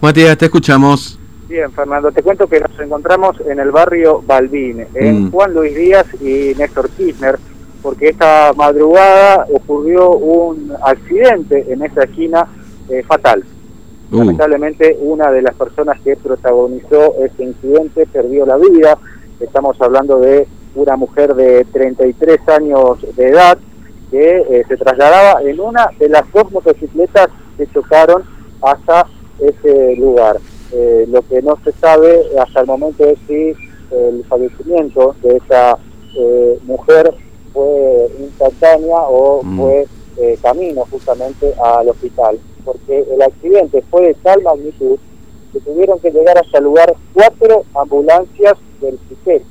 [0.00, 1.18] Matías, te escuchamos.
[1.46, 5.30] Bien, Fernando, te cuento que nos encontramos en el barrio Balbín, en mm.
[5.30, 7.38] Juan Luis Díaz y Néstor Kirchner,
[7.82, 12.46] porque esta madrugada ocurrió un accidente en esa esquina
[12.88, 13.44] eh, fatal.
[14.10, 14.18] Uh.
[14.18, 18.96] Lamentablemente, una de las personas que protagonizó este incidente perdió la vida.
[19.38, 23.58] Estamos hablando de una mujer de 33 años de edad
[24.10, 27.28] que eh, se trasladaba en una de las dos motocicletas
[27.58, 28.22] que chocaron
[28.62, 29.06] hasta
[29.40, 30.38] ese lugar.
[30.72, 33.54] Eh, lo que no se sabe hasta el momento es si
[33.90, 35.76] el fallecimiento de esa
[36.16, 37.12] eh, mujer
[37.52, 39.58] fue instantánea o mm.
[39.58, 39.86] fue
[40.18, 44.98] eh, camino justamente al hospital, porque el accidente fue de tal magnitud
[45.52, 49.42] que tuvieron que llegar hasta el lugar cuatro ambulancias del CICET.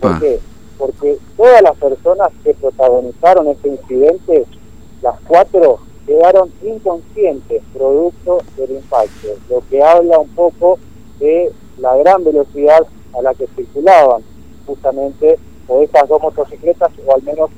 [0.00, 0.40] ¿Por qué?
[0.78, 4.46] Porque todas las personas que protagonizaron este incidente,
[5.02, 5.80] las cuatro
[6.10, 10.76] quedaron inconscientes producto del impacto, lo que habla un poco
[11.20, 12.84] de la gran velocidad
[13.16, 14.20] a la que circulaban
[14.66, 17.50] justamente o estas dos motocicletas o al menos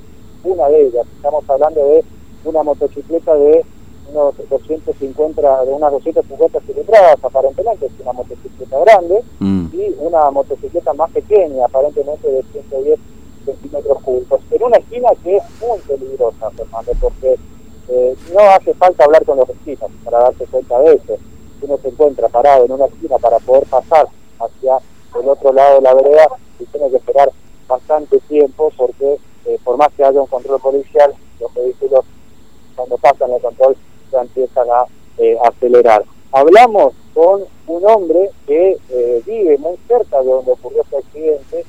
[0.44, 1.06] una de ellas.
[1.17, 2.05] Estamos hablando de
[2.44, 3.64] una motocicleta de
[4.12, 9.66] unos 250, de unas 250 cilindradas aparentemente, es una motocicleta grande, mm.
[9.72, 13.00] y una motocicleta más pequeña, aparentemente de 110
[13.47, 17.39] centímetros cúbicos, en una esquina que es muy peligrosa, Fernando, porque
[17.94, 21.18] eh, no hace falta hablar con los vecinos para darse cuenta de eso.
[21.60, 24.06] Uno se encuentra parado en una esquina para poder pasar
[24.40, 24.78] hacia
[25.20, 26.26] el otro lado de la vereda
[26.58, 27.30] y tiene que esperar
[27.68, 32.06] bastante tiempo porque eh, por más que haya un control policial, los vehículos
[32.74, 33.76] cuando pasan el control
[34.10, 34.86] ya empiezan a
[35.18, 36.02] eh, acelerar.
[36.32, 38.78] Hablamos con un hombre que
[39.26, 41.64] vive muy cerca de donde ocurrió este accidente,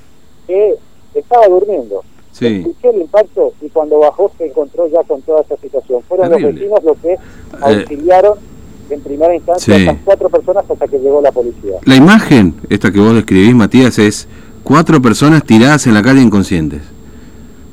[0.48, 0.78] que
[1.16, 2.02] estaba durmiendo
[2.34, 2.66] Sí.
[2.82, 6.02] El impacto y cuando bajó se encontró ya con toda esa situación.
[6.10, 7.18] Fueron los vecinos los que eh,
[7.62, 8.38] auxiliaron
[8.90, 11.78] en primera instancia a estas cuatro personas hasta que llegó la policía.
[11.86, 14.28] La imagen, esta que vos describís, Matías, es
[14.64, 16.82] cuatro personas tiradas en la calle inconscientes.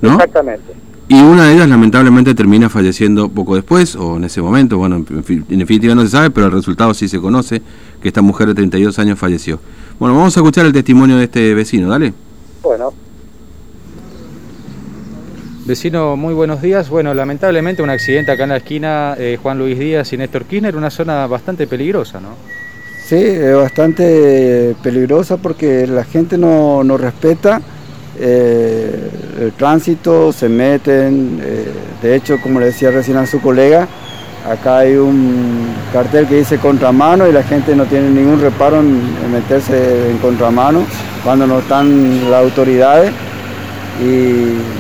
[0.03, 0.13] ¿no?
[0.13, 0.75] Exactamente.
[1.09, 5.59] Y una de ellas lamentablemente termina falleciendo poco después, o en ese momento, bueno, en
[5.59, 7.63] definitiva no se sabe, pero el resultado sí se conoce,
[8.01, 9.59] que esta mujer de 32 años falleció.
[9.99, 12.15] Bueno, vamos a escuchar el testimonio de este vecino, dale.
[12.63, 12.93] Bueno,
[15.67, 16.89] Vecino, muy buenos días.
[16.89, 20.75] Bueno, lamentablemente un accidente acá en la esquina eh, Juan Luis Díaz y Néstor Kirchner,
[20.75, 22.31] una zona bastante peligrosa, ¿no?
[23.05, 27.61] Sí, es bastante peligrosa porque la gente no, respeta
[28.19, 31.41] eh, el tránsito, se meten.
[31.43, 31.67] Eh,
[32.03, 33.87] de hecho, como le decía recién a su colega,
[34.51, 39.03] acá hay un cartel que dice contramano y la gente no tiene ningún reparo en,
[39.25, 40.85] en meterse en contramano
[41.23, 43.13] cuando no están las autoridades.
[44.03, 44.80] Y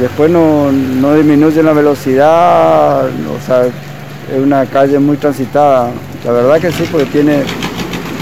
[0.00, 5.90] después no, no disminuye la velocidad, o sea, es una calle muy transitada.
[6.24, 7.42] La verdad que sí, porque tiene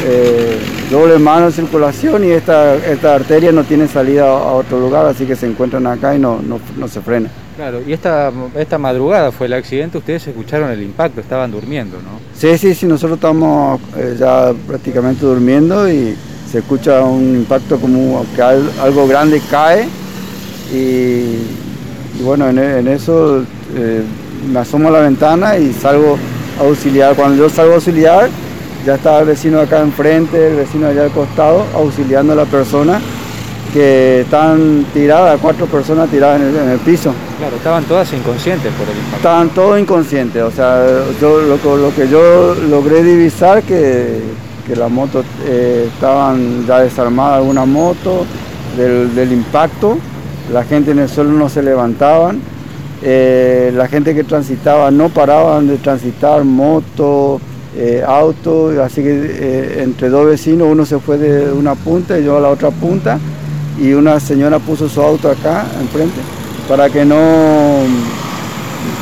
[0.04, 0.58] eh,
[0.90, 5.24] doble mano de circulación y esta, esta arteria no tiene salida a otro lugar, así
[5.24, 7.30] que se encuentran acá y no, no, se frena.
[7.56, 12.18] Claro, y esta, esta madrugada fue el accidente, ustedes escucharon el impacto, estaban durmiendo, ¿no?
[12.34, 16.16] Sí, sí, sí, nosotros estamos eh, ya prácticamente durmiendo y
[16.50, 19.86] se escucha un impacto como que algo grande cae
[20.72, 23.44] y, bueno, en, eso
[23.74, 24.02] eh,
[24.50, 26.16] me asomo a la ventana y salgo
[26.58, 27.14] a auxiliar.
[27.14, 28.30] Cuando yo salgo a auxiliar,
[28.86, 33.00] ya está el vecino acá enfrente, el vecino allá al costado, auxiliando a la persona
[33.72, 37.12] que están tiradas, cuatro personas tiradas en el, piso.
[37.38, 39.16] Claro, estaban todas inconscientes por el impacto.
[39.16, 40.84] Estaban todos inconscientes, o sea,
[41.20, 44.20] yo, lo, que yo logré divisar que,
[44.66, 48.26] que las motos eh, estaban ya desarmadas, alguna moto
[48.76, 49.98] del, del impacto
[50.50, 52.40] la gente en el suelo no se levantaban,
[53.02, 57.40] eh, la gente que transitaba no paraban de transitar, moto,
[57.76, 62.24] eh, auto, así que eh, entre dos vecinos uno se fue de una punta y
[62.24, 63.18] yo a la otra punta
[63.80, 66.20] y una señora puso su auto acá enfrente
[66.68, 67.16] para que no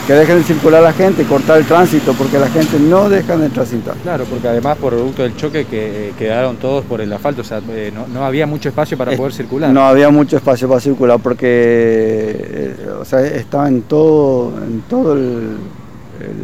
[0.06, 3.48] que dejen de circular la gente, cortar el tránsito, porque la gente no deja de
[3.48, 3.94] transitar.
[4.02, 7.44] Claro, porque además por producto del choque que eh, quedaron todos por el asfalto, o
[7.44, 9.70] sea, eh, no, había mucho espacio para poder circular.
[9.70, 15.16] No había mucho espacio para circular porque eh, o sea, estaba en todo, en todo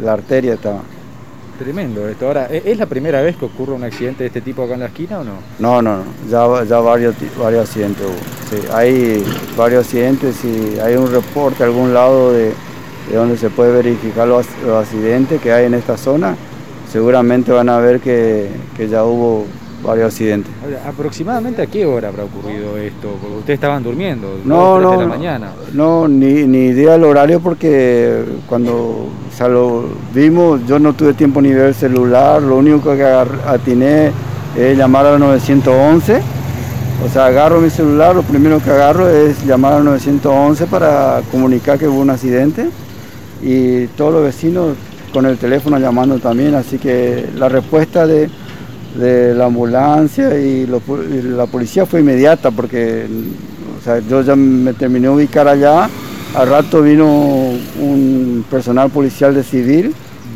[0.01, 0.81] la arteria estaba.
[1.59, 2.27] Tremendo esto.
[2.27, 4.85] Ahora, ¿es la primera vez que ocurre un accidente de este tipo acá en la
[4.85, 5.33] esquina o no?
[5.57, 6.03] No, no, no.
[6.29, 8.75] Ya, ya varios, varios accidentes hubo.
[8.75, 9.25] hay
[9.57, 12.53] varios accidentes y hay un reporte a algún lado de,
[13.09, 14.45] de donde se puede verificar los,
[14.79, 16.35] accidentes que hay en esta zona,
[16.91, 18.49] seguramente van a ver que,
[18.89, 19.45] ya hubo
[19.83, 20.51] varios accidentes.
[20.85, 23.15] ¿Aproximadamente a qué hora habrá ocurrido esto?
[23.21, 25.51] Porque ustedes estaban durmiendo, no, no, de la mañana.
[25.73, 29.09] No, ni, ni idea del horario porque cuando
[29.47, 29.83] lo
[30.13, 34.11] vimos yo no tuve tiempo ni ver el celular, lo único que atiné
[34.57, 36.21] es llamar al 911.
[37.05, 41.77] O sea, agarro mi celular, lo primero que agarro es llamar al 911 para comunicar
[41.77, 42.69] que hubo un accidente
[43.41, 44.75] y todos los vecinos
[45.13, 48.29] con el teléfono llamando también, así que la respuesta de
[48.97, 53.05] de la ambulancia y, la policía fue inmediata porque
[54.09, 55.89] yo ya me terminé de ubicar allá,
[56.35, 57.05] al rato vino
[57.79, 59.93] un personal policial de civil,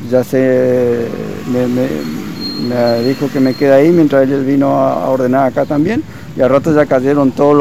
[0.09, 1.07] ya se
[1.51, 6.03] me, dijo que me quede ahí mientras él vino a, ordenar acá también
[6.37, 7.57] y al rato ya cayeron todos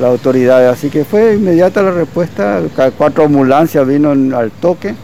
[0.00, 2.60] las autoridades, así que fue inmediata la respuesta,
[2.96, 4.94] cuatro ambulancias vino al toque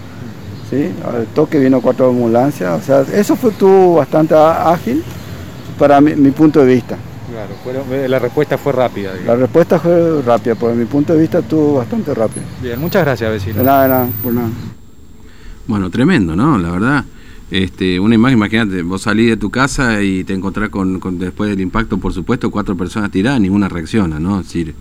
[0.70, 0.90] ¿sí?
[1.04, 5.02] Al toque vino cuatro ambulancias, o sea, eso fue tuvo bastante ágil
[5.78, 6.96] para mi, punto de vista.
[7.30, 9.12] Claro, eh, la respuesta fue rápida.
[9.26, 12.44] La respuesta fue rápida, por mi punto de vista estuvo bastante rápida.
[12.62, 13.58] Bien, muchas gracias, vecino.
[13.58, 14.48] De nada, de nada, por nada.
[15.66, 16.58] Bueno, tremendo, ¿no?
[16.58, 17.04] La verdad.
[17.50, 21.60] Este, una imagen, imagínate, vos salís de tu casa y te encontrás con, después del
[21.60, 24.40] impacto, por supuesto, cuatro personas tiradas, ninguna reacciona, ¿no?
[24.40, 24.74] Es decir,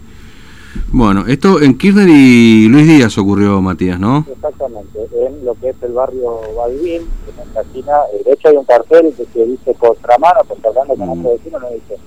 [0.92, 4.24] bueno, esto en Kirchner y Luis Díaz ocurrió, Matías, ¿no?
[4.31, 7.94] Exactamente, en lo que es el barrio Balbín, en la esquina,
[8.24, 11.19] de hecho hay un cartel que dice contramano, porque hablando con mm.
[11.19, 11.98] otro vecino nos dice,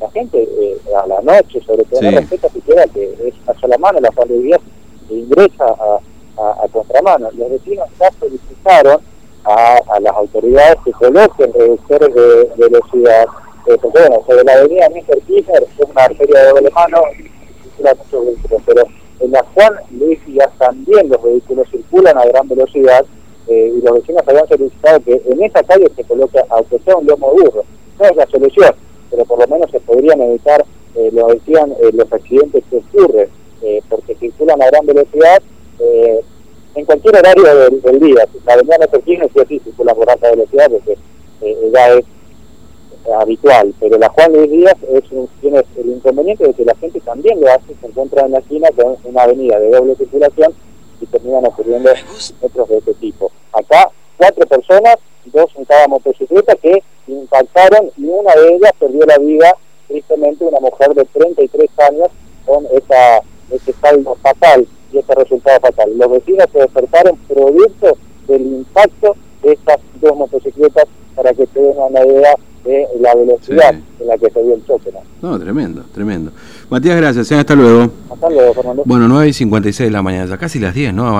[0.00, 3.76] la gente eh, a la noche, sobre todo, no respeta siquiera que es a sola
[3.78, 4.60] mano, la cual Luis Díaz
[5.10, 5.98] ingresa a,
[6.72, 7.28] contramano.
[7.36, 9.00] Los vecinos ya solicitaron
[9.44, 13.26] a, a, las autoridades que coloquen reductores de, velocidad,
[13.66, 15.20] eh, porque bueno, sobre la avenida Mr.
[15.22, 17.02] Kirchner es una arteria de doble mano,
[18.66, 18.82] pero
[19.20, 23.04] en la Juan Luis ya también los vehículos circulan a gran velocidad
[23.48, 27.06] eh, y los vecinos habían solicitado que en esa calle se coloque, aunque sea un
[27.06, 27.64] lomo burro.
[27.98, 28.74] No es la solución,
[29.10, 33.28] pero por lo menos se podrían evitar, eh, lo decían, eh, los accidentes que ocurren,
[33.88, 35.40] porque circulan a gran velocidad
[36.82, 38.26] en cualquier horario del, día.
[38.44, 40.98] La avenida no sí o sí circula por alta velocidad porque
[41.72, 42.04] ya es
[43.20, 45.04] habitual, pero la Juan Luis Díaz es
[45.40, 48.68] tiene el inconveniente de que la gente también lo hace, se encuentra en la esquina
[48.70, 50.54] con una avenida de doble circulación
[51.00, 51.90] y terminan ocurriendo
[52.40, 53.30] otros de este tipo.
[53.52, 54.96] Acá, cuatro personas,
[55.26, 59.56] dos en cada motocicleta que impactaron y una de ellas perdió la vida,
[59.88, 62.08] tristemente una mujer de 33 años
[62.44, 63.20] con esa,
[63.50, 65.90] ese saldo fatal y ese resultado fatal.
[65.96, 67.96] Los vecinos se despertaron producto
[68.28, 70.84] del impacto de estas dos motocicletas
[71.14, 72.34] para que den una idea
[72.64, 74.90] de la velocidad en la que se dio el choque.
[75.20, 75.38] ¿no?
[75.38, 76.32] tremendo, tremendo.
[76.70, 77.30] Matías, gracias.
[77.32, 77.36] ¿eh?
[77.36, 77.90] Hasta luego.
[78.10, 78.82] Hasta luego, Fernando.
[78.86, 81.18] Bueno, 9 y 56 de la mañana, ya casi las 10, ¿no?